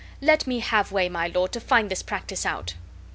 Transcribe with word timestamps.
Let 0.19 0.47
me 0.47 0.61
have 0.61 0.91
way, 0.91 1.09
my 1.09 1.27
lord, 1.27 1.51
to 1.51 1.59
find 1.59 1.91
this 1.91 2.01
practice 2.01 2.43
out." 2.43 2.73